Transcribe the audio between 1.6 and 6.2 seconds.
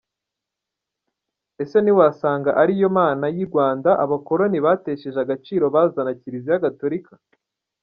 Ese ntiwasanga ariyo Mana y’ uRwanda abakoloni batesheje agaciro bazana